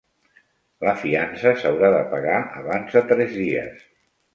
[0.87, 3.91] La fiança s'haurà de pagar abans de tres dies